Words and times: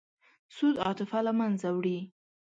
سود 0.55 0.75
عاطفه 0.85 1.19
له 1.27 1.31
منځه 1.39 1.67
وړي. 1.77 1.99